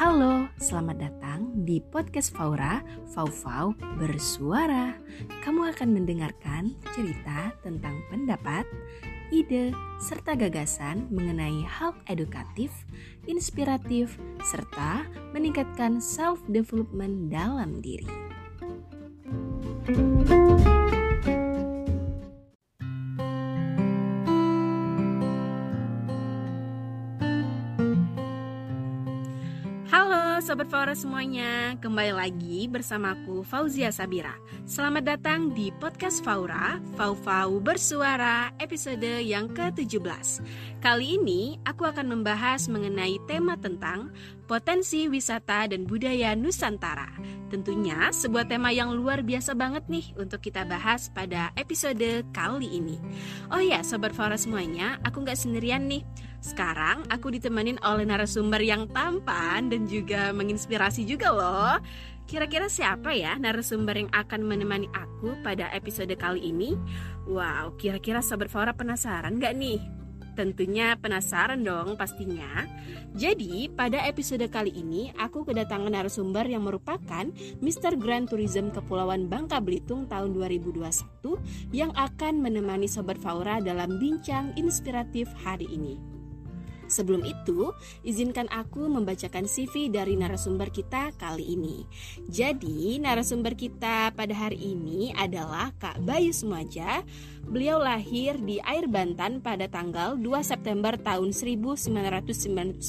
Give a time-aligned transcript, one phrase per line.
[0.00, 2.80] Halo, selamat datang di podcast Faura,
[3.12, 4.96] Fau-Fau Bersuara.
[5.44, 8.64] Kamu akan mendengarkan cerita tentang pendapat,
[9.28, 12.72] ide, serta gagasan mengenai hal edukatif,
[13.28, 15.04] inspiratif, serta
[15.36, 18.08] meningkatkan self-development dalam diri.
[30.50, 34.34] Sobat Faura semuanya, kembali lagi bersamaku Fauzia Sabira.
[34.66, 40.42] Selamat datang di podcast Faura, Fau-Fau Bersuara, episode yang ke-17.
[40.82, 44.10] Kali ini aku akan membahas mengenai tema tentang
[44.50, 47.14] potensi wisata dan budaya Nusantara.
[47.46, 52.98] Tentunya sebuah tema yang luar biasa banget nih untuk kita bahas pada episode kali ini.
[53.54, 56.02] Oh ya, Sobat Faura semuanya, aku nggak sendirian nih.
[56.40, 61.76] Sekarang aku ditemenin oleh narasumber yang tampan dan juga menginspirasi juga loh.
[62.24, 66.78] Kira-kira siapa ya narasumber yang akan menemani aku pada episode kali ini?
[67.28, 70.00] Wow, kira-kira Sobat Fora penasaran gak nih?
[70.38, 72.64] Tentunya penasaran dong pastinya.
[73.12, 77.28] Jadi pada episode kali ini aku kedatangan narasumber yang merupakan
[77.60, 77.98] Mr.
[77.98, 80.86] Grand Tourism Kepulauan Bangka Belitung tahun 2021
[81.74, 86.19] yang akan menemani Sobat Faura dalam bincang inspiratif hari ini.
[86.90, 87.70] Sebelum itu,
[88.02, 91.86] izinkan aku membacakan CV dari narasumber kita kali ini.
[92.26, 97.06] Jadi, narasumber kita pada hari ini adalah Kak Bayu Sumaja.
[97.46, 102.82] Beliau lahir di Air Bantan pada tanggal 2 September tahun 1999.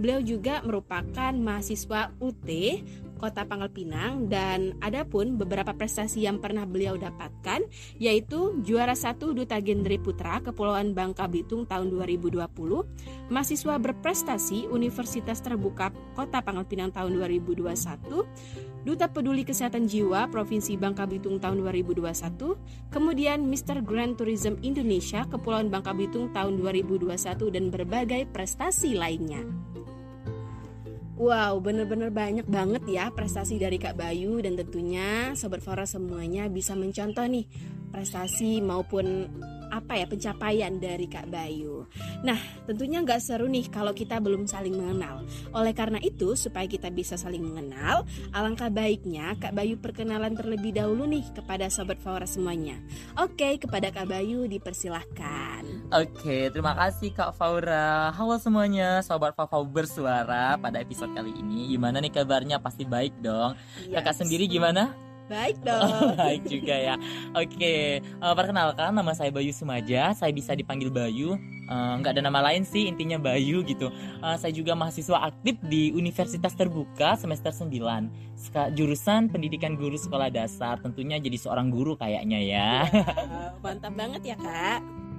[0.00, 2.48] Beliau juga merupakan mahasiswa UT
[3.22, 7.62] Kota Pangkal Pinang dan ada pun beberapa prestasi yang pernah beliau dapatkan
[8.02, 12.42] yaitu juara satu Duta Genre Putra Kepulauan Bangka Belitung tahun 2020,
[13.30, 17.62] mahasiswa berprestasi Universitas Terbuka Kota Pangkal Pinang tahun 2021,
[18.82, 22.10] Duta Peduli Kesehatan Jiwa Provinsi Bangka Belitung tahun 2021,
[22.90, 23.86] kemudian Mr.
[23.86, 27.06] Grand Tourism Indonesia Kepulauan Bangka Belitung tahun 2021
[27.54, 29.46] dan berbagai prestasi lainnya.
[31.12, 36.72] Wow, bener-bener banyak banget ya prestasi dari Kak Bayu dan tentunya Sobat Fora semuanya bisa
[36.72, 37.44] mencontoh nih
[37.92, 39.28] prestasi maupun
[39.72, 41.88] apa ya pencapaian dari Kak Bayu.
[42.20, 42.36] Nah,
[42.68, 45.24] tentunya nggak seru nih kalau kita belum saling mengenal.
[45.56, 48.04] Oleh karena itu, supaya kita bisa saling mengenal,
[48.36, 52.76] alangkah baiknya Kak Bayu perkenalan terlebih dahulu nih kepada Sobat Faura semuanya.
[53.16, 55.88] Oke, kepada Kak Bayu dipersilahkan.
[55.88, 58.12] Oke, terima kasih Kak Faura.
[58.12, 61.72] Halo semuanya, Sobat Faura bersuara pada episode kali ini.
[61.72, 62.60] Gimana nih kabarnya?
[62.60, 63.56] Pasti baik dong.
[63.88, 63.96] Yes.
[63.96, 65.11] Kakak sendiri gimana?
[65.32, 66.12] Baik dong.
[66.20, 66.94] baik juga ya.
[67.32, 70.12] Oke, uh, perkenalkan nama saya Bayu Sumaja.
[70.12, 71.40] Saya bisa dipanggil Bayu.
[71.72, 73.88] Uh, nggak ada nama lain sih, intinya Bayu gitu.
[74.20, 77.72] Uh, saya juga mahasiswa aktif di Universitas Terbuka semester 9.
[78.76, 80.76] Jurusan Pendidikan Guru Sekolah Dasar.
[80.84, 82.70] Tentunya jadi seorang guru kayaknya ya.
[82.92, 83.08] ya
[83.64, 85.11] mantap banget ya, Kak.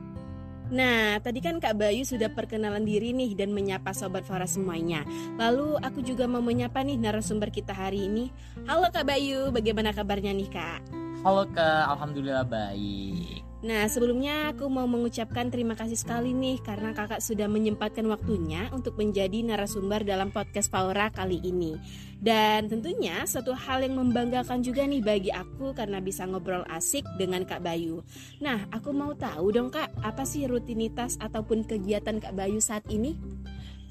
[0.73, 5.05] Nah, tadi kan Kak Bayu sudah perkenalan diri nih dan menyapa Sobat Farah semuanya.
[5.37, 8.33] Lalu aku juga mau menyapa nih narasumber kita hari ini.
[8.65, 10.81] Halo Kak Bayu, bagaimana kabarnya nih Kak?
[11.21, 13.52] Halo Kak, Alhamdulillah baik.
[13.63, 18.99] Nah, sebelumnya aku mau mengucapkan terima kasih sekali nih karena kakak sudah menyempatkan waktunya untuk
[18.99, 21.79] menjadi narasumber dalam podcast Paura kali ini.
[22.19, 27.47] Dan tentunya satu hal yang membanggakan juga nih bagi aku karena bisa ngobrol asik dengan
[27.47, 28.03] Kak Bayu.
[28.43, 33.15] Nah, aku mau tahu dong Kak, apa sih rutinitas ataupun kegiatan Kak Bayu saat ini?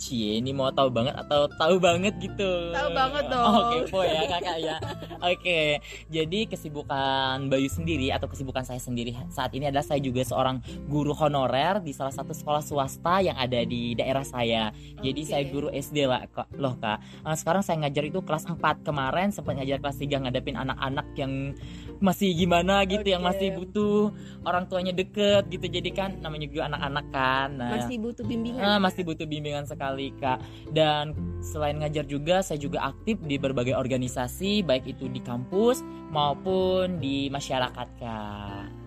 [0.03, 2.75] Cie, ini mau tahu banget atau tahu banget gitu?
[2.75, 3.47] Tahu banget dong.
[3.47, 4.77] Oh, kepo ya kakak ya.
[5.31, 5.79] Oke,
[6.11, 10.59] jadi kesibukan Bayu sendiri atau kesibukan saya sendiri saat ini adalah saya juga seorang
[10.91, 14.75] guru honorer di salah satu sekolah swasta yang ada di daerah saya.
[14.99, 15.31] Jadi okay.
[15.31, 16.51] saya guru SD lah, kak.
[16.59, 16.99] loh kak.
[17.23, 21.55] Uh, sekarang saya ngajar itu kelas 4 kemarin sempat ngajar kelas 3 ngadepin anak-anak yang
[22.03, 23.15] masih gimana gitu, okay.
[23.15, 24.11] yang masih butuh
[24.43, 25.71] orang tuanya deket gitu.
[25.71, 27.49] Jadi kan namanya juga anak-anak kan.
[27.55, 28.61] Nah, masih butuh bimbingan.
[28.61, 30.39] Uh, masih butuh bimbingan sekali sekali kak
[30.73, 31.12] dan
[31.44, 37.29] selain ngajar juga saya juga aktif di berbagai organisasi baik itu di kampus maupun di
[37.29, 38.81] masyarakat kak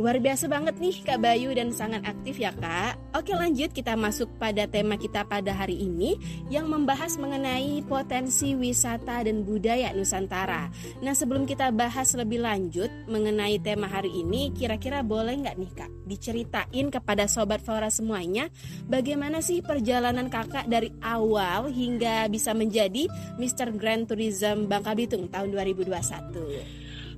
[0.00, 2.96] Luar biasa banget nih Kak Bayu dan sangat aktif ya Kak.
[3.12, 6.16] Oke lanjut kita masuk pada tema kita pada hari ini
[6.48, 10.72] yang membahas mengenai potensi wisata dan budaya Nusantara.
[11.04, 15.90] Nah sebelum kita bahas lebih lanjut mengenai tema hari ini, kira-kira boleh nggak nih Kak
[16.08, 18.48] diceritain kepada Sobat Flora semuanya
[18.88, 23.76] bagaimana sih perjalanan kakak dari awal hingga bisa menjadi Mr.
[23.76, 26.32] Grand Tourism Bangka Belitung tahun 2021?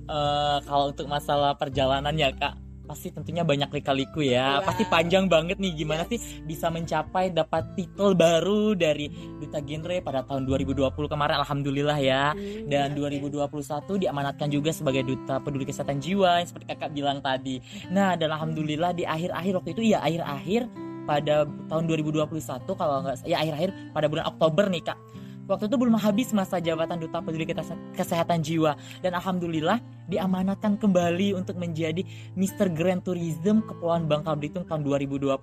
[0.05, 4.61] Uh, kalau untuk masalah perjalanan ya kak pasti tentunya banyak lika-liku ya.
[4.61, 4.71] Wow.
[4.71, 9.09] Pasti panjang banget nih gimana sih bisa mencapai dapat titel baru dari
[9.41, 12.31] duta genre pada tahun 2020 kemarin alhamdulillah ya.
[12.31, 13.27] Hmm, Dan oke.
[13.27, 17.59] 2021 diamanatkan juga sebagai duta peduli kesehatan jiwa yang seperti kakak bilang tadi.
[17.89, 20.69] Nah dan alhamdulillah di akhir-akhir waktu itu ya akhir-akhir
[21.05, 24.97] pada tahun 2021 kalau nggak ya akhir-akhir pada bulan Oktober nih kak.
[25.45, 28.73] Waktu itu belum habis masa jabatan duta peduli Kese- kesehatan jiwa
[29.05, 29.77] dan alhamdulillah
[30.09, 32.01] diamanatkan kembali untuk menjadi
[32.33, 32.69] Mr.
[32.69, 35.37] Grand Tourism Kepulauan Bangka Belitung tahun 2021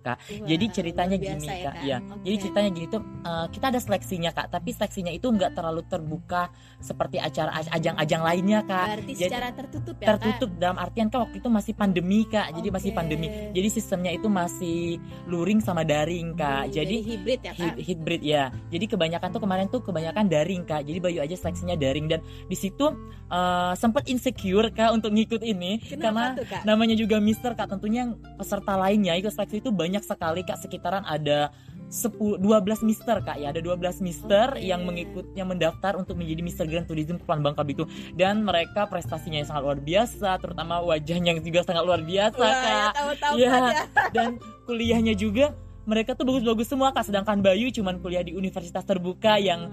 [0.00, 0.16] kak.
[0.16, 1.98] Wah, Jadi ceritanya biasa gini ya, kak, ya.
[2.00, 2.20] Oke.
[2.24, 6.52] Jadi ceritanya gini tuh uh, kita ada seleksinya kak, tapi seleksinya itu nggak terlalu terbuka
[6.76, 8.86] seperti acara ajang-ajang lainnya kak.
[9.00, 12.68] Berarti Jadi- secara tertutup ya Tertutup dalam artian kan waktu itu masih pandemi kak, jadi
[12.68, 12.96] masih Oke.
[12.96, 13.26] pandemi.
[13.56, 16.44] Jadi sistemnya itu masih luring sama daring Kak?
[16.44, 16.62] kak.
[16.68, 17.74] Hmm, jadi hibrid ya kak.
[17.80, 18.44] hybrid ya.
[18.68, 20.82] Jadi kebanyakan tuh kemarin tuh kebanyakan daring kak.
[20.82, 22.90] Jadi Bayu aja seleksinya daring dan di situ
[23.30, 26.62] uh, sempat insecure kak untuk ngikut ini Kenapa karena tuh kak?
[26.66, 31.06] namanya juga Mister kak tentunya yang peserta lainnya ikut seleksi itu banyak sekali kak sekitaran
[31.06, 31.54] ada
[31.86, 32.42] 10 12
[32.82, 34.66] Mister kak ya ada 12 Mister Oke.
[34.66, 39.38] yang mengikut yang mendaftar untuk menjadi Mister Grand Tourism Kepulauan Bangka Belitung dan mereka prestasinya
[39.38, 43.34] yang sangat luar biasa terutama wajahnya yang juga sangat luar biasa Wah, ya kak tahu-tahu
[43.38, 43.48] Iya.
[43.48, 43.82] kan ya.
[44.10, 44.28] dan
[44.66, 45.54] kuliahnya juga
[45.86, 47.06] mereka tuh bagus-bagus semua kak.
[47.08, 49.72] Sedangkan Bayu cuman kuliah di universitas terbuka yang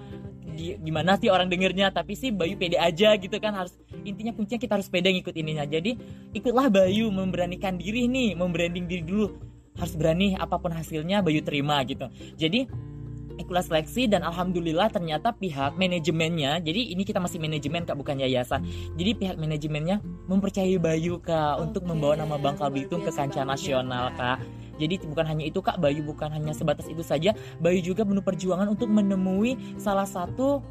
[0.54, 3.54] di, gimana sih orang dengernya tapi sih Bayu pede aja gitu kan.
[3.54, 3.74] Harus
[4.08, 5.66] intinya kuncinya kita harus pede ngikut ininya.
[5.66, 5.98] Jadi
[6.34, 9.28] ikutlah Bayu memberanikan diri nih membranding diri dulu.
[9.74, 12.06] Harus berani apa pun hasilnya Bayu terima gitu.
[12.38, 12.70] Jadi
[13.34, 18.62] ikutlah seleksi dan alhamdulillah ternyata pihak manajemennya jadi ini kita masih manajemen kak bukan yayasan.
[18.94, 23.42] Jadi pihak manajemennya mempercayai Bayu kak untuk Oke, membawa nama Bangka Belitung ke kancah banget
[23.42, 24.38] ya, nasional Kak.
[24.78, 28.70] Jadi bukan hanya itu kak Bayu bukan hanya sebatas itu saja Bayu juga penuh perjuangan
[28.70, 30.64] untuk menemui salah satu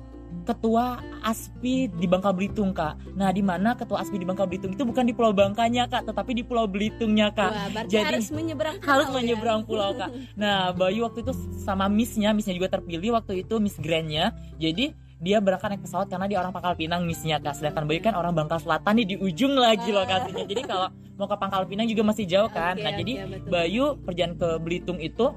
[0.42, 2.98] ketua ASPI di Bangka Belitung kak.
[3.14, 6.32] Nah di mana ketua ASPI di Bangka Belitung itu bukan di Pulau Bangkanya kak, tetapi
[6.34, 7.52] di Pulau Belitungnya kak.
[7.52, 9.14] Wah, Jadi, harus menyeberang pulau harus ya?
[9.14, 10.10] menyeberang pulau kak.
[10.34, 11.32] Nah Bayu waktu itu
[11.62, 14.34] sama Missnya, Missnya juga terpilih waktu itu Miss Grandnya.
[14.56, 17.54] Jadi dia berangkat naik pesawat karena dia orang Pangkal Pinang Missnya kak.
[17.54, 20.42] Sedangkan Bayu kan orang Bangka Selatan nih di ujung lagi lokasinya.
[20.42, 22.74] Jadi kalau mau ke Pangkal Pinang juga masih jauh kan.
[22.74, 23.50] Oke, nah jadi oke, betul.
[23.54, 25.30] Bayu perjalanan ke Belitung itu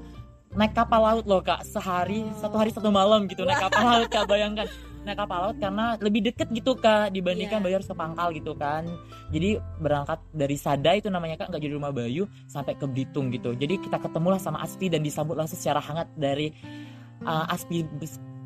[0.56, 2.34] naik kapal laut loh kak sehari Oh.
[2.40, 4.64] satu hari satu malam gitu naik kapal laut kak bayangkan
[5.04, 7.64] naik kapal laut karena lebih deket gitu kak dibandingkan Iya.
[7.68, 8.88] Bayu harus ke Pangkal gitu kan
[9.28, 13.52] jadi berangkat dari Sada itu namanya kak nggak jadi rumah Bayu sampai ke Belitung gitu
[13.52, 16.56] jadi kita ketemulah sama Aspi dan disambut langsung secara hangat dari
[17.20, 17.84] uh, Aspi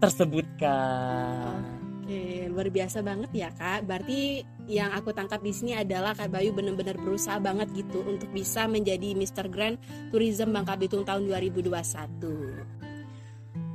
[0.00, 1.80] tersebut kak
[2.10, 3.86] Oke, luar biasa banget ya kak.
[3.86, 8.66] Berarti yang aku tangkap di sini adalah kak Bayu benar-benar berusaha banget gitu untuk bisa
[8.66, 9.46] menjadi Mr.
[9.46, 9.78] Grand
[10.10, 12.90] Tourism Bangka Belitung tahun 2021.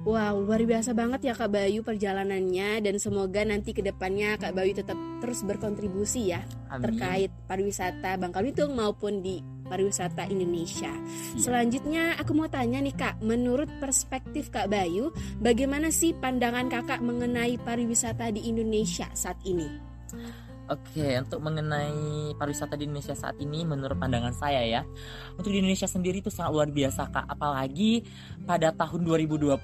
[0.05, 4.77] Wow, luar biasa banget ya Kak Bayu perjalanannya dan semoga nanti ke depannya Kak Bayu
[4.77, 6.85] tetap terus berkontribusi ya Amin.
[6.91, 10.93] terkait pariwisata Bangka Belitung maupun di pariwisata Indonesia.
[10.93, 11.41] Iya.
[11.41, 17.57] Selanjutnya aku mau tanya nih Kak, menurut perspektif Kak Bayu, bagaimana sih pandangan Kakak mengenai
[17.61, 19.67] pariwisata di Indonesia saat ini?
[20.65, 24.81] Oke, untuk mengenai pariwisata di Indonesia saat ini, menurut pandangan saya ya,
[25.37, 27.29] untuk di Indonesia sendiri itu sangat luar biasa kak.
[27.29, 28.01] Apalagi
[28.49, 29.61] pada tahun 2022,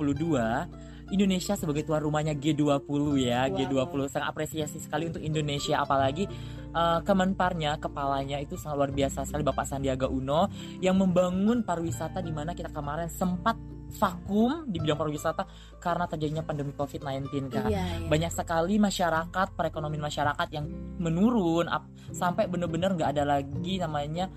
[1.12, 2.82] Indonesia sebagai tuan rumahnya G20
[3.20, 3.56] ya, Wow.
[3.60, 5.78] G20 sangat apresiasi sekali untuk Indonesia.
[5.78, 6.26] Apalagi
[6.72, 10.48] eh, Kemenparnya, kepalanya itu sangat luar biasa sekali Bapak Sandiaga Uno
[10.78, 13.60] yang membangun pariwisata di mana kita kemarin sempat
[13.92, 15.44] vakum di bidang pariwisata
[15.78, 18.08] karena terjadinya pandemi COVID-19 kak Iya, iya.
[18.08, 20.64] banyak sekali masyarakat perekonomian masyarakat yang
[20.96, 24.32] menurun ap- sampai benar-benar nggak ada lagi namanya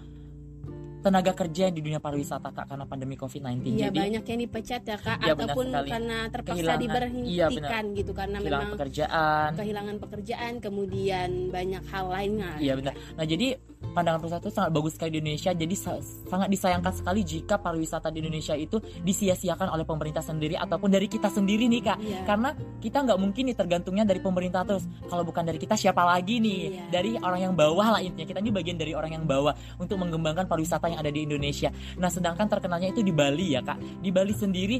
[1.04, 4.96] tenaga kerja di dunia pariwisata kak karena pandemi COVID-19 Iya jadi banyak yang dipecat ya
[4.96, 9.48] kak, Iya, benar ataupun karena terpaksa Kehilangan- diberhentikan gitu karena kehilangan memang pekerjaan.
[9.54, 12.52] kehilangan pekerjaan, kemudian banyak hal lainnya.
[12.56, 12.94] iya benar.
[13.12, 13.46] Nah jadi
[13.92, 18.08] pandangan perusahaan itu sangat bagus sekali di Indonesia jadi sa- sangat disayangkan sekali jika pariwisata
[18.08, 21.98] di Indonesia itu disia-siakan oleh pemerintah sendiri ataupun dari kita sendiri nih kak.
[22.00, 22.20] Iya.
[22.24, 22.50] karena
[22.80, 24.84] kita nggak mungkin nih tergantungnya dari pemerintah terus.
[25.08, 26.60] Kalau bukan dari kita siapa lagi nih?
[26.64, 26.82] Iya.
[26.88, 28.26] dari orang yang bawah lah intinya.
[28.28, 31.72] Kita ini bagian dari orang yang bawah untuk mengembangkan pariwisata yang ada di Indonesia.
[31.98, 34.00] Nah sedangkan terkenalnya itu di Bali ya kak.
[34.00, 34.78] Di Bali sendiri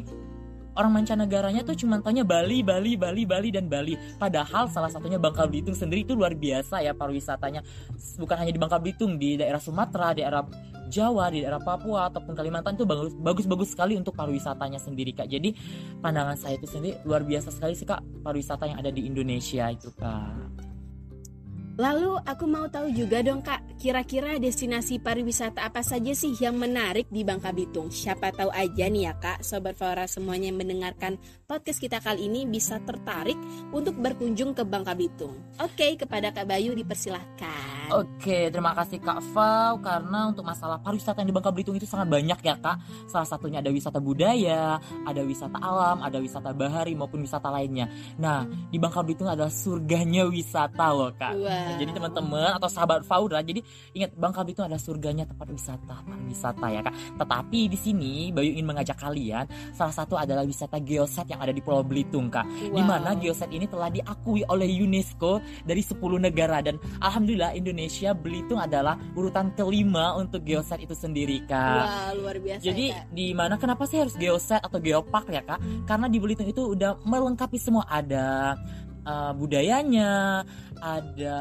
[0.75, 3.95] orang mancanegaranya tuh cuma tanya Bali, Bali, Bali, Bali dan Bali.
[4.19, 7.63] Padahal salah satunya Bangka Belitung sendiri itu luar biasa ya pariwisatanya.
[8.19, 10.43] Bukan hanya di Bangka Belitung, di daerah Sumatera, daerah
[10.91, 15.27] Jawa, di daerah Papua ataupun Kalimantan itu bagus bagus-bagus sekali untuk pariwisatanya sendiri kak.
[15.31, 15.57] Jadi
[15.99, 19.91] pandangan saya itu sendiri luar biasa sekali sih kak pariwisata yang ada di Indonesia itu
[19.97, 20.74] kak.
[21.75, 27.11] Lalu aku mau tahu juga dong kak, kira-kira destinasi pariwisata apa saja sih yang menarik
[27.11, 27.91] di Bangka Belitung?
[27.91, 31.19] Siapa tahu aja nih ya kak, Sobat Flora semuanya yang mendengarkan
[31.51, 33.35] podcast kita kali ini bisa tertarik
[33.75, 35.35] untuk berkunjung ke Bangka Belitung.
[35.59, 37.91] Oke, kepada Kak Bayu dipersilahkan.
[37.93, 42.07] Oke, terima kasih Kak Fau karena untuk masalah pariwisata yang di Bangka Belitung itu sangat
[42.07, 43.11] banyak ya Kak.
[43.11, 47.91] Salah satunya ada wisata budaya, ada wisata alam, ada wisata bahari maupun wisata lainnya.
[48.15, 51.35] Nah, di Bangka Belitung adalah surganya wisata loh Kak.
[51.35, 51.64] Wow.
[51.65, 53.65] Nah, jadi teman-teman atau sahabat Faura, jadi
[53.97, 56.95] ingat Bangka Belitung adalah surganya tempat wisata, pariwisata ya kak.
[57.17, 61.65] Tetapi di sini Bayu ingin mengajak kalian, salah satu adalah wisata geoset yang ada di
[61.65, 62.45] Pulau Belitung kak.
[62.45, 62.77] Wow.
[62.77, 68.61] Di mana geoset ini telah diakui oleh UNESCO dari 10 negara dan alhamdulillah Indonesia Belitung
[68.61, 71.85] adalah urutan kelima untuk geoset itu sendiri kak.
[71.85, 72.63] Wah, luar biasa.
[72.63, 73.15] Jadi ya, Kak.
[73.15, 75.61] di mana kenapa sih harus geoset atau geopark ya kak?
[75.89, 78.59] Karena di Belitung itu udah melengkapi semua ada
[79.07, 80.43] uh, budayanya,
[80.85, 81.41] ada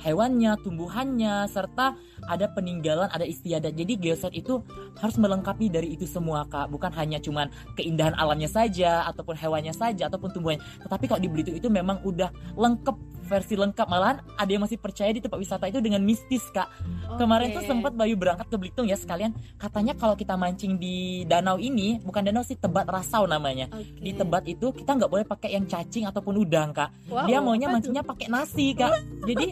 [0.00, 1.92] hewannya, tumbuhannya, serta
[2.24, 3.76] ada peninggalan, ada istiadat.
[3.76, 4.64] Jadi geoset itu
[4.96, 10.08] harus melengkapi dari itu semua kak, bukan hanya cuman keindahan alamnya saja, ataupun hewannya saja,
[10.08, 10.64] ataupun tumbuhannya.
[10.80, 13.86] Tetapi kalau di Belitung itu memang udah lengkap versi lengkap.
[13.88, 16.68] Malahan ada yang masih percaya di tempat wisata itu dengan mistis kak.
[17.16, 19.32] Kemarin tuh sempat Bayu berangkat ke Belitung ya sekalian.
[19.56, 23.66] Katanya kalau kita mancing di danau ini bukan danau sih tebat rasau namanya.
[23.74, 23.96] Oke.
[24.04, 26.92] di tebat itu kita nggak boleh pakai yang cacing ataupun udang kak.
[27.08, 28.92] Wow, dia maunya mancingnya pakai nasi kak.
[29.24, 29.46] Jadi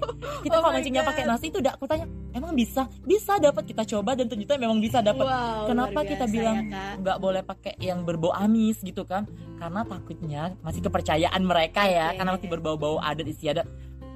[0.46, 2.06] kita Oh kalau mancingnya pakai nasi itu udah aku tanya
[2.36, 2.86] emang bisa?
[3.02, 3.64] Bisa dapat?
[3.66, 5.26] Kita coba dan ternyata memang bisa dapat.
[5.26, 6.94] Wow, Kenapa kita bilang ya, Kak.
[7.02, 9.26] nggak boleh pakai yang berbau amis gitu kan?
[9.58, 12.12] Karena takutnya masih kepercayaan mereka ya.
[12.12, 12.16] Oke.
[12.20, 13.66] karena masih berbau-bau adat istiadat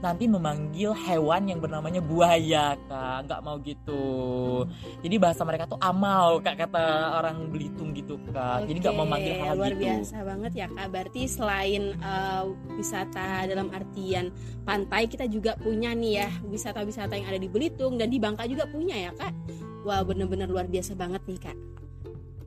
[0.05, 4.05] nanti memanggil hewan yang bernamanya buaya kak nggak mau gitu
[5.01, 9.35] jadi bahasa mereka tuh amal kak kata orang Belitung gitu kak jadi nggak mau manggil
[9.41, 10.87] hal luar gitu biasa banget ya kak.
[10.93, 12.43] Berarti selain uh,
[12.77, 14.35] wisata dalam artian
[14.67, 18.69] pantai, kita juga punya nih ya wisata-wisata yang ada di Belitung dan di Bangka juga
[18.69, 19.33] punya ya kak.
[19.87, 21.59] Wah bener-bener luar biasa banget nih kak.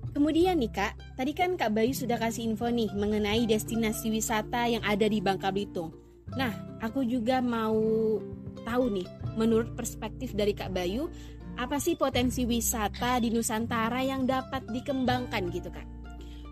[0.10, 4.84] Kemudian nih kak, tadi kan kak Bayu sudah kasih info nih mengenai destinasi wisata yang
[4.84, 6.09] ada di Bangka Belitung.
[6.38, 6.52] Nah,
[6.84, 7.80] aku juga mau
[8.62, 9.08] tahu nih,
[9.40, 11.10] menurut perspektif dari kak Bayu,
[11.60, 16.00] apa sih potensi wisata di Nusantara yang dapat dikembangkan gitu kak?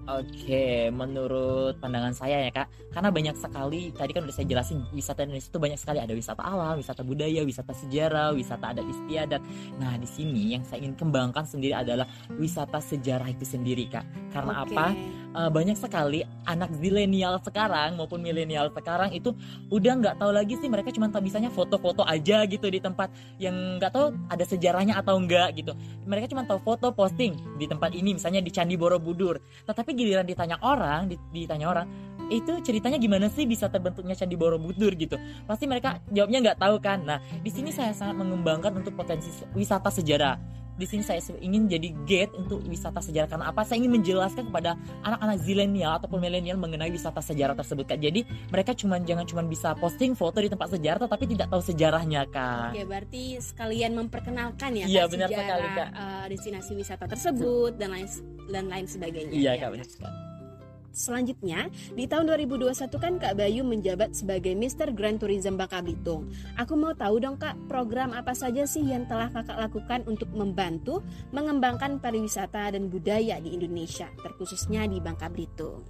[0.08, 5.28] Oke, menurut pandangan saya ya kak, karena banyak sekali tadi kan udah saya jelasin wisata
[5.28, 9.44] Indonesia itu banyak sekali ada wisata alam, wisata budaya, wisata sejarah, wisata adat istiadat.
[9.76, 12.08] Nah di sini yang saya ingin kembangkan sendiri adalah
[12.40, 14.08] wisata sejarah itu sendiri kak.
[14.32, 14.80] Karena Oke.
[14.80, 14.96] apa?
[15.36, 19.36] Eh, banyak sekali anak zilenial sekarang maupun milenial sekarang itu
[19.70, 23.92] udah nggak tahu lagi sih mereka cuma bisanya foto-foto aja gitu di tempat yang nggak
[23.94, 25.78] tahu ada sejarahnya atau enggak gitu.
[26.10, 29.38] Mereka cuma tahu foto posting di tempat ini misalnya di Candi Borobudur.
[29.68, 31.86] Tetapi giliran ditanya orang, di- ditanya orang,
[32.34, 35.22] itu ceritanya gimana sih bisa terbentuknya Candi Borobudur gitu?
[35.46, 37.06] Pasti mereka jawabnya nggak tahu kan.
[37.06, 40.66] Nah, di sini saya sangat mengembangkan untuk potensi wisata sejarah.
[40.78, 43.66] Di sini saya ingin jadi gate untuk wisata sejarah karena apa?
[43.66, 47.98] Saya ingin menjelaskan kepada anak-anak zilenial ataupun milenial mengenai wisata sejarah tersebut Kak.
[47.98, 48.22] Jadi
[48.54, 52.78] mereka cuman jangan cuman bisa posting foto di tempat sejarah tetapi tidak tahu sejarahnya Kak.
[52.78, 55.90] Oke, berarti sekalian memperkenalkan ya Iya, Kak, benar sejarah, sekali, Kak.
[55.90, 58.08] eh, destinasi wisata tersebut dan lain
[58.54, 59.34] dan lain sebagainya.
[59.34, 60.27] Iya ya, Kak benar sekali.
[60.92, 64.92] Selanjutnya, di tahun 2021 kan Kak Bayu menjabat sebagai Mr.
[64.96, 66.32] Grand Tourism Bangka Belitung.
[66.58, 71.06] Aku mau tahu dong Kak, program apa saja sih yang telah Kakak lakukan untuk membantu
[71.30, 75.86] mengembangkan pariwisata dan budaya di Indonesia, terkhususnya di Bangka Belitung.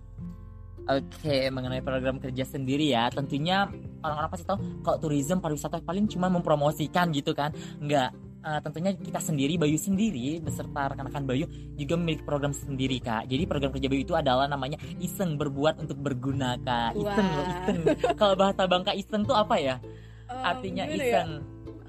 [0.87, 3.67] Oke, mengenai program kerja sendiri ya, tentunya
[3.99, 7.51] orang-orang pasti tahu kalau tourism pariwisata paling cuma mempromosikan gitu kan.
[7.83, 8.15] Enggak.
[8.47, 13.27] Eh, tentunya kita sendiri Bayu sendiri beserta rekan-rekan Bayu juga memiliki program sendiri Kak.
[13.27, 16.95] Jadi program kerja Bayu itu adalah namanya iseng berbuat untuk berguna Kak.
[16.95, 17.77] Iseng loh, iseng.
[18.15, 19.75] kalau bahasa Bangka iseng tuh apa ya?
[20.31, 21.43] Artinya iseng.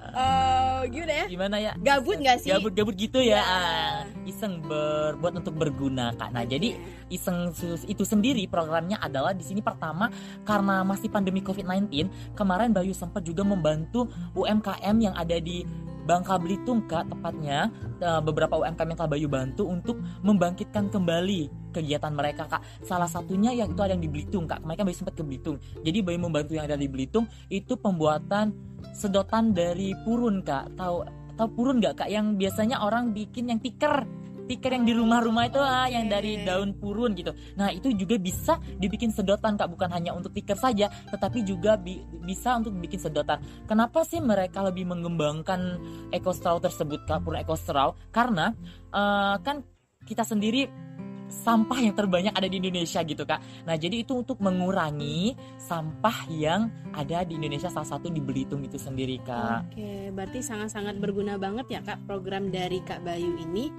[0.09, 1.27] Oh, gimana ya?
[1.29, 1.73] Gimana ya?
[1.79, 2.51] Gabut nggak sih?
[2.51, 3.39] Gabut-gabut gitu ya.
[3.39, 3.43] Ya.
[3.45, 6.33] Ah, Iseng berbuat untuk berguna Kak.
[6.33, 6.75] Nah, jadi
[7.13, 7.55] iseng
[7.87, 10.11] itu sendiri programnya adalah di sini pertama
[10.43, 15.63] karena masih pandemi COVID-19 kemarin Bayu sempat juga membantu UMKM yang ada di
[16.09, 17.69] Bangka Belitung kak tepatnya
[18.01, 22.65] eh, beberapa UMKM yang telah Bayu bantu untuk membangkitkan kembali kegiatan mereka kak.
[22.81, 24.65] Salah satunya yang itu ada yang di Belitung kak.
[24.65, 25.61] Kemarin kan Bayu sempat ke Belitung.
[25.85, 28.57] Jadi Bayu membantu yang ada di Belitung itu pembuatan
[28.97, 30.73] sedotan dari purun kak.
[30.81, 30.97] Tahu
[31.37, 32.09] tahu purun nggak kak?
[32.09, 34.09] Yang biasanya orang bikin yang tiker
[34.49, 38.57] tiker yang di rumah-rumah itu ah yang dari daun purun gitu nah itu juga bisa
[38.81, 43.45] dibikin sedotan kak bukan hanya untuk tiker saja tetapi juga bi- bisa untuk bikin sedotan
[43.69, 45.77] kenapa sih mereka lebih mengembangkan
[46.11, 48.57] eco straw tersebut kak purun eco straw karena
[48.91, 49.61] eh, kan
[50.09, 50.89] kita sendiri
[51.29, 53.69] sampah yang terbanyak ada di Indonesia gitu kak.
[53.69, 58.81] Nah jadi itu untuk mengurangi sampah yang ada di Indonesia salah satu di Belitung itu
[58.81, 59.69] sendiri kak.
[59.69, 63.71] Oke, berarti sangat-sangat berguna banget ya kak program dari Kak Bayu ini.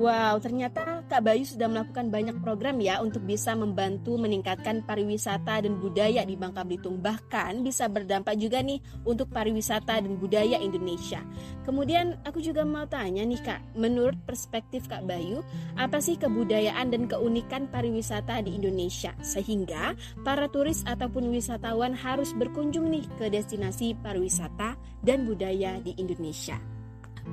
[0.00, 5.76] Wow, ternyata Kak Bayu sudah melakukan banyak program ya untuk bisa membantu meningkatkan pariwisata dan
[5.76, 7.04] budaya di Bangka Belitung.
[7.04, 11.20] Bahkan bisa berdampak juga nih untuk pariwisata dan budaya Indonesia.
[11.68, 15.44] Kemudian aku juga mau tanya nih Kak, menurut perspektif Kak Bayu,
[15.76, 19.12] apa sih kebudayaan dan keunikan pariwisata di Indonesia?
[19.20, 19.92] Sehingga
[20.24, 26.56] para turis ataupun wisatawan harus berkunjung nih ke destinasi pariwisata dan budaya di Indonesia.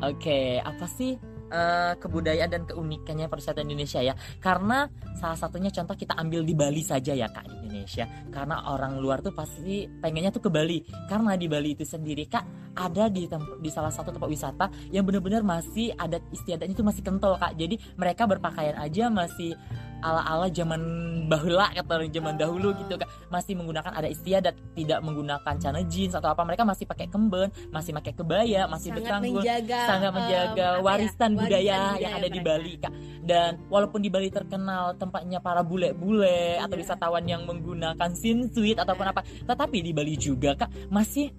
[0.04, 4.13] Oke, apa sih uh, kebudayaan dan keunikannya pariwisata Indonesia ya.
[4.39, 4.88] Karena
[5.18, 8.06] salah satunya contoh kita ambil di Bali saja ya Kak Indonesia.
[8.32, 10.84] Karena orang luar tuh pasti pengennya tuh ke Bali.
[11.08, 13.25] Karena di Bali itu sendiri Kak ada di
[13.63, 17.58] di salah satu tempat wisata yang benar-benar masih adat istiadatnya itu masih kental Kak.
[17.58, 19.58] Jadi mereka berpakaian aja masih
[20.04, 20.82] ala-ala zaman
[21.27, 23.10] bahula kata zaman dahulu gitu Kak.
[23.27, 26.42] Masih menggunakan ada istiadat, tidak menggunakan celana jeans atau apa.
[26.48, 31.38] Mereka masih pakai kemben, masih pakai kebaya, masih sangat menjaga, sangat menjaga um, warisan ya?
[31.39, 32.94] budaya yang ada di Bali kak
[33.27, 36.82] dan walaupun di Bali terkenal tempatnya para bule-bule atau iya.
[36.84, 41.32] wisatawan yang menggunakan sin suite ataupun apa tetapi di Bali juga kak masih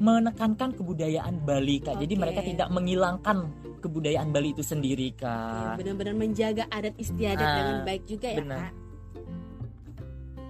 [0.00, 2.08] menekankan kebudayaan Bali kak okay.
[2.08, 3.38] jadi mereka tidak menghilangkan
[3.84, 8.40] kebudayaan Bali itu sendiri kak ya, benar-benar menjaga adat istiadat nah, dengan baik juga ya
[8.40, 8.58] benar.
[8.72, 8.72] kak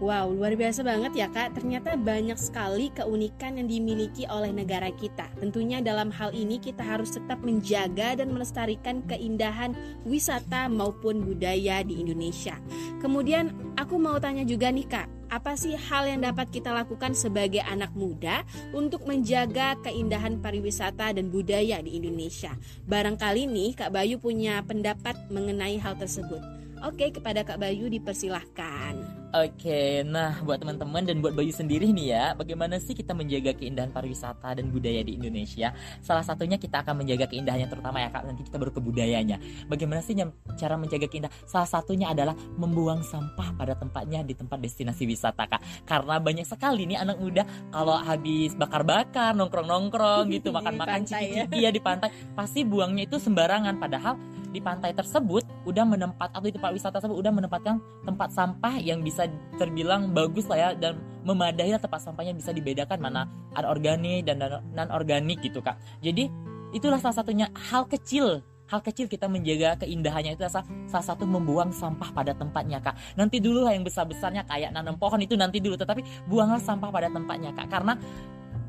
[0.00, 1.60] Wow, luar biasa banget ya Kak.
[1.60, 5.28] Ternyata banyak sekali keunikan yang dimiliki oleh negara kita.
[5.36, 9.76] Tentunya dalam hal ini kita harus tetap menjaga dan melestarikan keindahan
[10.08, 12.56] wisata maupun budaya di Indonesia.
[13.04, 17.62] Kemudian aku mau tanya juga nih Kak, apa sih hal yang dapat kita lakukan sebagai
[17.62, 18.42] anak muda
[18.74, 22.50] untuk menjaga keindahan pariwisata dan budaya di Indonesia?
[22.90, 26.42] Barangkali nih Kak Bayu punya pendapat mengenai hal tersebut.
[26.82, 29.19] Oke, kepada Kak Bayu dipersilahkan.
[29.30, 33.94] Oke, nah buat teman-teman dan buat Bayu sendiri nih ya, bagaimana sih kita menjaga keindahan
[33.94, 35.70] pariwisata dan budaya di Indonesia?
[36.02, 39.38] Salah satunya kita akan menjaga keindahannya terutama ya kak, nanti kita baru ke budayanya.
[39.70, 40.18] Bagaimana sih
[40.58, 41.30] cara menjaga keindahan?
[41.46, 45.62] Salah satunya adalah membuang sampah pada tempatnya di tempat destinasi wisata kak.
[45.86, 51.70] Karena banyak sekali nih anak muda kalau habis bakar-bakar, nongkrong-nongkrong gitu, makan-makan ciki-ciki ya.
[51.70, 53.78] ya di pantai, pasti buangnya itu sembarangan.
[53.78, 54.18] Padahal
[54.50, 59.02] di pantai tersebut udah menempat atau di tempat wisata tersebut udah menempatkan tempat sampah yang
[59.02, 64.26] bisa terbilang bagus lah ya dan memadai lah tempat sampahnya bisa dibedakan mana ada organik
[64.26, 64.42] dan
[64.74, 65.78] non organik gitu kak.
[66.02, 66.26] Jadi
[66.74, 70.38] itulah salah satunya hal kecil hal kecil kita menjaga keindahannya.
[70.38, 72.94] Itu salah, salah satu membuang sampah pada tempatnya kak.
[73.18, 76.88] Nanti dulu lah yang besar besarnya kayak nanam pohon itu nanti dulu tetapi buanglah sampah
[76.88, 77.66] pada tempatnya kak.
[77.66, 77.98] Karena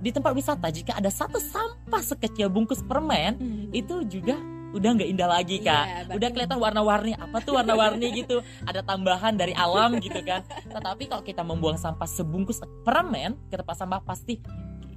[0.01, 3.69] di tempat wisata jika ada satu sampah sekecil bungkus permen hmm.
[3.69, 4.33] itu juga
[4.71, 5.85] udah nggak indah lagi iya, kak.
[5.85, 7.11] iya, udah kelihatan warna-warni.
[7.15, 8.39] Apa tuh warna-warni gitu?
[8.63, 10.41] Ada tambahan dari alam gitu kan.
[10.75, 14.39] Tetapi kalau kita membuang sampah sebungkus permen ke tempat sampah pasti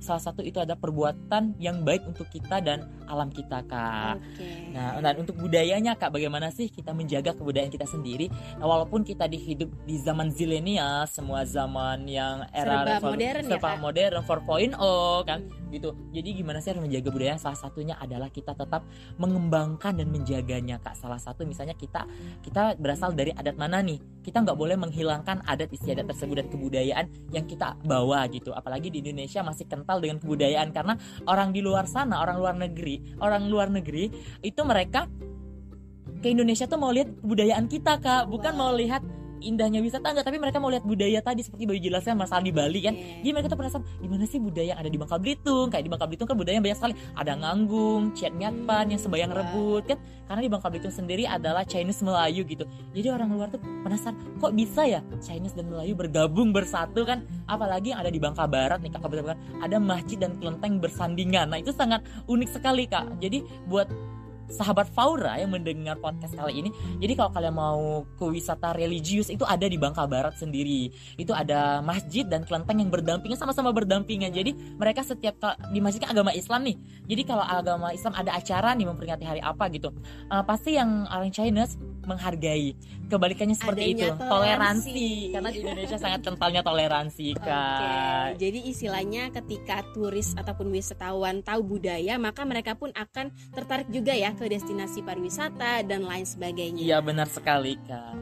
[0.04, 4.20] salah satu itu ada perbuatan yang baik untuk kita dan alam kita kak.
[4.36, 4.68] Okay.
[4.76, 8.28] Nah, dan untuk budayanya kak, bagaimana sih kita menjaga kebudayaan kita sendiri?
[8.60, 13.70] Nah, walaupun kita dihidup di zaman zilenial, semua zaman yang era serba modern ya, serba
[13.72, 15.72] ya, modern 4.0 kan, hmm.
[15.72, 15.90] gitu.
[16.12, 17.34] Jadi gimana sih harus menjaga budaya?
[17.40, 18.84] Salah satunya adalah kita tetap
[19.16, 21.00] mengembangkan dan menjaganya kak.
[21.00, 22.04] Salah satu misalnya kita
[22.44, 24.00] kita berasal dari adat mana nih?
[24.24, 28.56] Kita nggak boleh menghilangkan adat istiadat tersebut dan kebudayaan yang kita bawa gitu.
[28.56, 30.94] Apalagi di Indonesia masih kental kental dengan kebudayaan karena
[31.30, 34.11] orang di luar sana, orang luar negeri, orang luar negeri
[34.42, 35.07] itu mereka
[36.18, 38.61] ke Indonesia tuh mau lihat kebudayaan kita kak, bukan wow.
[38.66, 39.02] mau lihat
[39.44, 42.80] indahnya wisata enggak tapi mereka mau lihat budaya tadi seperti Bayu jelasnya masalah di Bali
[42.80, 42.94] kan?
[42.96, 43.20] Yeah.
[43.20, 45.66] jadi mereka tuh penasaran gimana sih budaya yang ada di Bangka Belitung?
[45.68, 46.94] Kayak di Bangka Belitung kan budaya yang banyak sekali.
[47.14, 49.38] Ada nganggung ciat nyatpan yang sembayang wow.
[49.38, 49.98] rebut kan?
[50.24, 52.64] Karena di Bangka Belitung sendiri adalah Chinese Melayu gitu.
[52.96, 57.28] Jadi orang luar tuh penasaran kok bisa ya Chinese dan Melayu bergabung bersatu kan?
[57.44, 59.04] Apalagi yang ada di Bangka Barat nih kak.
[59.61, 61.52] Ada masjid dan kelenteng bersandingan.
[61.52, 63.20] Nah itu sangat unik sekali kak.
[63.20, 63.87] Jadi buat
[64.50, 66.70] sahabat Faura yang mendengar podcast kali ini.
[67.00, 70.92] Jadi kalau kalian mau ke wisata religius itu ada di Bangka Barat sendiri.
[71.16, 74.30] Itu ada masjid dan kelenteng yang berdampingan sama-sama berdampingan.
[74.30, 75.38] Jadi mereka setiap
[75.72, 76.76] di masjidnya agama Islam nih.
[77.09, 79.92] Jadi kalau agama Islam ada acara nih memperingati hari apa gitu,
[80.33, 82.76] uh, pasti yang orang Chinese menghargai.
[83.04, 84.28] Kebalikannya seperti Adanya itu, toleransi.
[84.28, 85.09] toleransi.
[85.33, 87.48] Karena di Indonesia sangat kentalnya toleransi, Kak.
[87.48, 88.33] Okay.
[88.48, 94.34] Jadi istilahnya ketika turis ataupun wisatawan tahu budaya, maka mereka pun akan tertarik juga ya
[94.35, 96.83] ke destinasi pariwisata dan lain sebagainya.
[96.83, 98.18] Iya, benar sekali, Kak.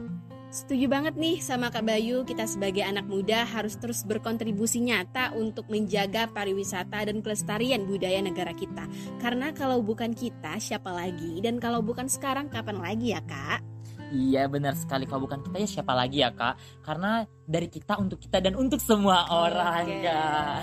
[0.53, 5.65] Setuju banget nih sama Kak Bayu, kita sebagai anak muda harus terus berkontribusi nyata untuk
[5.65, 8.85] menjaga pariwisata dan pelestarian budaya negara kita.
[9.17, 11.41] Karena kalau bukan kita, siapa lagi?
[11.41, 13.73] Dan kalau bukan sekarang, kapan lagi ya Kak?
[14.13, 18.21] Iya benar sekali kalau bukan kita ya siapa lagi ya kak Karena dari kita untuk
[18.21, 20.05] kita dan untuk semua orang Oke.
[20.05, 20.61] kak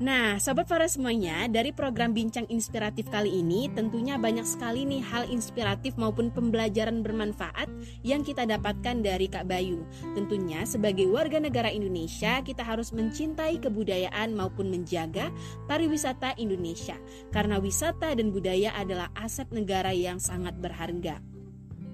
[0.00, 5.28] Nah, Sobat Fora semuanya, dari program Bincang Inspiratif kali ini tentunya banyak sekali nih hal
[5.28, 7.68] inspiratif maupun pembelajaran bermanfaat
[8.00, 9.84] yang kita dapatkan dari Kak Bayu.
[10.16, 15.28] Tentunya sebagai warga negara Indonesia, kita harus mencintai kebudayaan maupun menjaga
[15.68, 16.96] pariwisata Indonesia.
[17.28, 21.31] Karena wisata dan budaya adalah aset negara yang sangat berharga.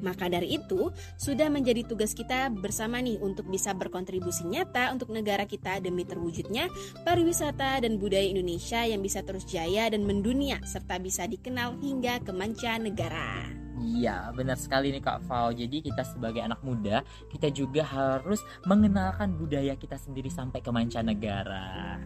[0.01, 5.45] Maka dari itu, sudah menjadi tugas kita bersama nih untuk bisa berkontribusi nyata untuk negara
[5.45, 6.71] kita demi terwujudnya
[7.03, 12.31] pariwisata dan budaya Indonesia yang bisa terus jaya dan mendunia serta bisa dikenal hingga ke
[12.31, 13.49] mancanegara.
[13.79, 19.39] Iya benar sekali nih Kak Val Jadi kita sebagai anak muda Kita juga harus mengenalkan
[19.39, 22.03] budaya kita sendiri sampai ke mancanegara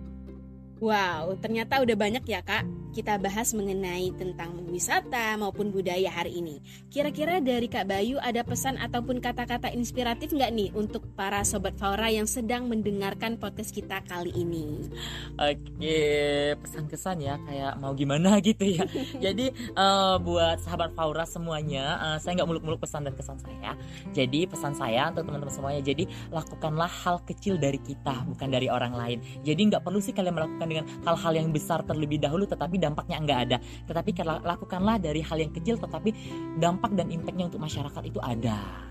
[0.83, 6.61] Wow, ternyata udah banyak ya kak kita bahas mengenai tentang wisata maupun budaya hari ini.
[6.93, 12.13] Kira-kira dari Kak Bayu ada pesan ataupun kata-kata inspiratif nggak nih untuk para sobat Faura
[12.13, 14.93] yang sedang mendengarkan podcast kita kali ini?
[15.41, 18.85] Oke pesan kesan ya kayak mau gimana gitu ya
[19.17, 23.73] Jadi eh, buat sahabat Faura semuanya eh, Saya nggak muluk-muluk pesan dan kesan saya
[24.13, 28.93] Jadi pesan saya untuk teman-teman semuanya Jadi lakukanlah hal kecil dari kita bukan dari orang
[28.93, 33.21] lain Jadi nggak perlu sih kalian melakukan dengan hal-hal yang besar terlebih dahulu Tetapi dampaknya
[33.21, 33.57] nggak ada
[33.87, 34.11] Tetapi
[34.43, 36.11] lakukanlah dari hal yang kecil Tetapi
[36.57, 38.89] dampak dan impactnya untuk masyarakat itu ada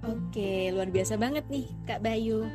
[0.00, 2.48] Oke, luar biasa banget nih Kak Bayu.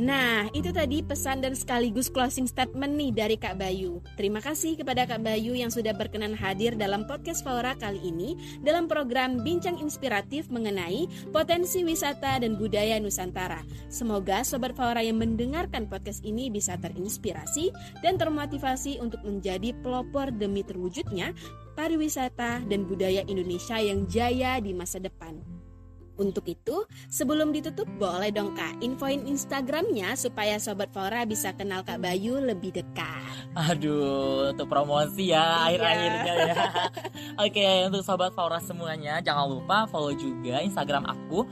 [0.00, 4.00] Nah, itu tadi pesan dan sekaligus closing statement nih dari Kak Bayu.
[4.16, 8.32] Terima kasih kepada Kak Bayu yang sudah berkenan hadir dalam podcast Faura kali ini
[8.64, 11.04] dalam program Bincang Inspiratif mengenai
[11.36, 13.60] potensi wisata dan budaya Nusantara.
[13.92, 17.68] Semoga Sobat Faura yang mendengarkan podcast ini bisa terinspirasi
[18.00, 21.36] dan termotivasi untuk menjadi pelopor demi terwujudnya
[21.76, 25.49] pariwisata dan budaya Indonesia yang jaya di masa depan.
[26.20, 31.96] Untuk itu, sebelum ditutup boleh dong Kak infoin Instagramnya supaya Sobat Fora bisa kenal Kak
[31.96, 33.29] Bayu lebih dekat.
[33.56, 35.42] Aduh, untuk promosi Iya.
[35.42, 36.54] ya akhir-akhirnya ya.
[37.46, 41.46] Oke, untuk sobat Faura semuanya, jangan lupa follow juga Instagram aku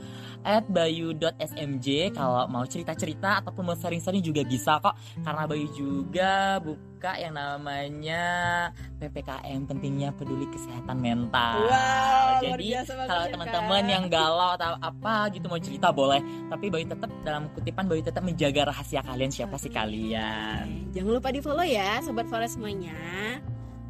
[0.71, 4.95] @bayu.smj kalau mau cerita-cerita ataupun mau sharing-sharing juga bisa kok.
[5.19, 8.23] Karena Bayu juga buka yang namanya
[8.99, 11.67] PPKM pentingnya peduli kesehatan mental.
[12.39, 17.51] Jadi kalau teman-teman yang galau atau apa gitu mau cerita boleh, tapi Bayu tetap dalam
[17.51, 20.91] kutipan Bayu tetap menjaga rahasia kalian siapa sih kalian.
[20.95, 22.93] Jangan lupa di follow ya Sobat Fora semuanya.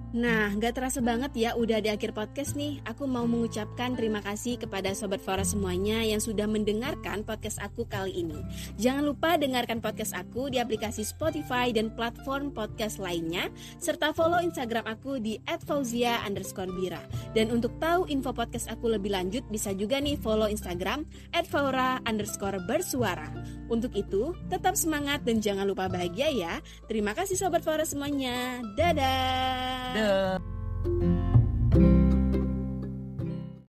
[0.09, 2.81] Nah, gak terasa banget ya udah di akhir podcast nih.
[2.89, 8.25] Aku mau mengucapkan terima kasih kepada Sobat Fora semuanya yang sudah mendengarkan podcast aku kali
[8.25, 8.41] ini.
[8.81, 14.89] Jangan lupa dengarkan podcast aku di aplikasi Spotify dan platform podcast lainnya, serta follow Instagram
[14.89, 17.05] aku di @fauzia underscore bira.
[17.37, 21.05] Dan untuk tahu info podcast aku lebih lanjut, bisa juga nih follow Instagram
[21.45, 23.29] @faura underscore bersuara.
[23.69, 26.57] Untuk itu, tetap semangat dan jangan lupa bahagia ya.
[26.89, 28.65] Terima kasih Sobat Fora semuanya.
[28.73, 29.98] Dadah!
[29.99, 30.39] Yeah.